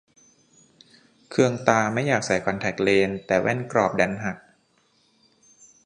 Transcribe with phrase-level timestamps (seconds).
[1.29, 2.75] เคืองตาไม่อยากใส่คอนแทค
[3.27, 4.37] แต่แว่นกรอบดันหัก